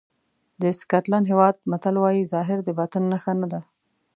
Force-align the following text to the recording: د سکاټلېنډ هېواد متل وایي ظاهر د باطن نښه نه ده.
د 0.61 0.63
سکاټلېنډ 0.79 1.25
هېواد 1.31 1.55
متل 1.71 1.95
وایي 1.99 2.23
ظاهر 2.33 2.57
د 2.63 2.69
باطن 2.79 3.03
نښه 3.11 3.33
نه 3.41 3.47
ده. 3.51 3.61